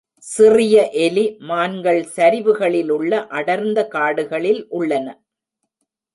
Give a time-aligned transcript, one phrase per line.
[0.23, 5.07] சிறிய எலி மான்கள் சரிவுகளிலுள்ள அடர்ந்த காடுகளில் உள்ளன.